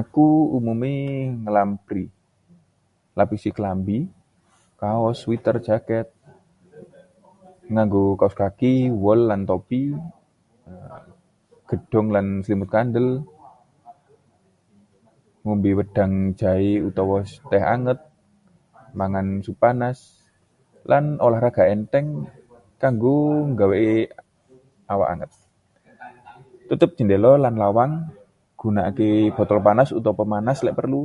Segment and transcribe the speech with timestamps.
[0.00, 0.26] Aku
[0.58, 0.94] umume
[1.42, 2.04] nglampri:
[3.18, 3.98] lapisi klambi
[4.80, 6.06] kaos, sweter, jaket.
[7.72, 8.74] Nganggo kaos kaki
[9.04, 9.82] wol lan topi,
[11.68, 13.06] gedhong lan selimut kandel.
[15.42, 17.16] Ngombe wedang jahe utawa
[17.50, 18.00] teh anget,
[19.00, 19.98] mangan sup panas,
[20.90, 22.08] lan olahraga entheng
[22.82, 23.16] kanggo
[23.48, 23.82] ngegawe
[24.92, 25.32] awak anget.
[26.68, 27.92] Tutup jendhela lan lawang,
[28.60, 31.02] gunakake botol panas utawa pemanas nek perlu.